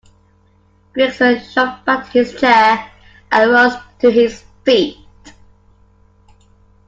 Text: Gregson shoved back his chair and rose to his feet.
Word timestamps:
Gregson 0.95 1.39
shoved 1.53 1.85
back 1.85 2.07
his 2.07 2.33
chair 2.33 2.89
and 3.31 3.51
rose 3.51 3.75
to 3.99 4.09
his 4.09 4.43
feet. 4.65 4.97